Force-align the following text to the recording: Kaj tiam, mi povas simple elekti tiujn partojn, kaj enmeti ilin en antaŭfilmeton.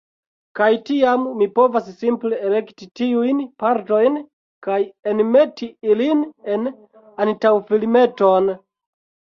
Kaj 0.59 0.69
tiam, 0.85 1.25
mi 1.41 1.47
povas 1.59 1.91
simple 1.99 2.39
elekti 2.47 2.89
tiujn 3.01 3.45
partojn, 3.65 4.19
kaj 4.69 4.81
enmeti 5.15 5.73
ilin 5.93 6.27
en 6.57 6.69
antaŭfilmeton. 7.29 8.55